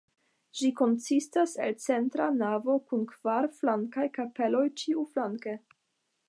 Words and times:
Ĝi 0.59 0.69
konsistas 0.77 1.53
el 1.65 1.75
centra 1.83 2.29
navo 2.37 2.79
kun 2.93 3.05
kvar 3.13 3.49
flankaj 3.59 4.07
kapeloj 4.17 4.65
ĉiuflanke. 4.83 5.55